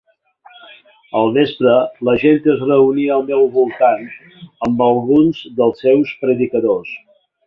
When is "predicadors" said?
6.23-6.91